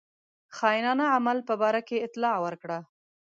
[0.55, 2.79] خاینانه عمل په باره کې اطلاع ورکړه.